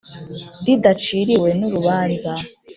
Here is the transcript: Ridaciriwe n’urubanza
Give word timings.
Ridaciriwe 0.65 1.49
n’urubanza 1.59 2.31